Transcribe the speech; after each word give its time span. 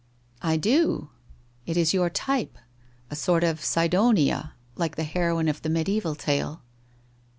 'I 0.51 0.57
do. 0.57 1.11
It 1.67 1.77
is 1.77 1.93
your 1.93 2.09
type. 2.09 2.57
A 3.11 3.15
sort 3.15 3.43
of 3.43 3.63
Sidonia. 3.63 4.53
like 4.75 4.95
the 4.95 5.03
heroine 5.03 5.47
of 5.47 5.61
the 5.61 5.69
mediaeval 5.69 6.15
tale.' 6.15 6.63